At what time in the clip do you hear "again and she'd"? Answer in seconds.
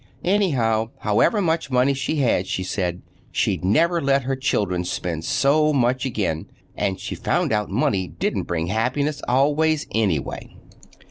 6.07-7.19